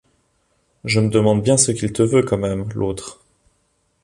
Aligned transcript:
Je 0.83 0.99
me 0.99 1.09
demande 1.11 1.43
bien 1.43 1.57
ce 1.57 1.71
qu’il 1.71 1.93
te 1.93 2.01
veut, 2.01 2.23
quand 2.23 2.39
même, 2.39 2.67
l’autre. 2.73 3.23